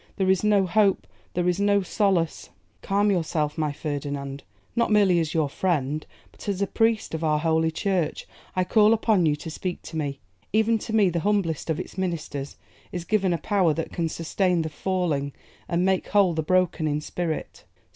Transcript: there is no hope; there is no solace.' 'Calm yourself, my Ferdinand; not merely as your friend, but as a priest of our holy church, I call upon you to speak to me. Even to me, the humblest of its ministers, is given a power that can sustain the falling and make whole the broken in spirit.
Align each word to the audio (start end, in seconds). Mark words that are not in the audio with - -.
there 0.15 0.31
is 0.31 0.43
no 0.43 0.65
hope; 0.65 1.05
there 1.35 1.47
is 1.47 1.59
no 1.59 1.83
solace.' 1.83 2.49
'Calm 2.81 3.11
yourself, 3.11 3.55
my 3.55 3.71
Ferdinand; 3.71 4.41
not 4.75 4.89
merely 4.91 5.19
as 5.19 5.35
your 5.35 5.47
friend, 5.47 6.07
but 6.31 6.49
as 6.49 6.59
a 6.59 6.65
priest 6.65 7.13
of 7.13 7.23
our 7.23 7.37
holy 7.37 7.69
church, 7.69 8.27
I 8.55 8.63
call 8.63 8.93
upon 8.95 9.27
you 9.27 9.35
to 9.35 9.51
speak 9.51 9.83
to 9.83 9.97
me. 9.97 10.19
Even 10.53 10.79
to 10.79 10.95
me, 10.95 11.11
the 11.11 11.19
humblest 11.19 11.69
of 11.69 11.79
its 11.79 11.99
ministers, 11.99 12.55
is 12.91 13.05
given 13.05 13.31
a 13.31 13.37
power 13.37 13.75
that 13.75 13.91
can 13.91 14.09
sustain 14.09 14.63
the 14.63 14.69
falling 14.69 15.33
and 15.67 15.85
make 15.85 16.07
whole 16.07 16.33
the 16.33 16.41
broken 16.41 16.87
in 16.87 16.99
spirit. 16.99 17.65